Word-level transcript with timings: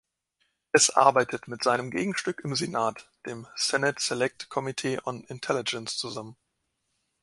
Es 0.71 0.89
arbeitet 0.89 1.47
mit 1.47 1.63
seinem 1.63 1.91
Gegenstück 1.91 2.41
im 2.43 2.55
Senat, 2.55 3.07
dem 3.27 3.45
"Senate 3.55 4.01
Select 4.01 4.49
Committee 4.49 4.97
on 5.03 5.23
Intelligence", 5.25 5.95
zusammen. 5.95 6.35